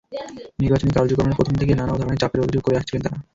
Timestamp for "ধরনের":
1.93-2.19